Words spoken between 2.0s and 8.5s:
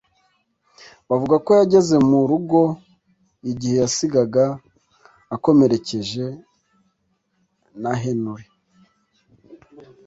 mu rugoigihe yasigaga akomerekeje na Henry